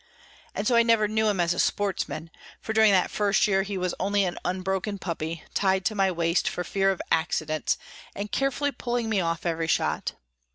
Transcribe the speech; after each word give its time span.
And 0.55 0.65
so 0.65 0.75
I 0.75 0.81
never 0.81 1.07
knew 1.07 1.27
him 1.29 1.39
as 1.39 1.53
a 1.53 1.59
sportsman; 1.59 2.31
for 2.59 2.73
during 2.73 2.91
that 2.91 3.11
first 3.11 3.45
year 3.45 3.61
he 3.61 3.77
was 3.77 3.93
only 3.99 4.23
an 4.25 4.39
unbroken 4.43 4.97
puppy, 4.97 5.43
tied 5.53 5.85
to 5.85 5.93
my 5.93 6.11
waist 6.11 6.49
for 6.49 6.63
fear 6.63 6.89
of 6.89 7.03
accidents, 7.11 7.77
and 8.15 8.31
carefully 8.31 8.71
pulling 8.71 9.09
me 9.09 9.21
off 9.21 9.45
every 9.45 9.67
shot. 9.67 10.13